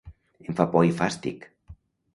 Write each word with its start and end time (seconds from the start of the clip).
Em 0.45 0.57
fa 0.61 0.67
por 0.71 0.89
i 0.89 0.97
fàstic. 1.03 1.49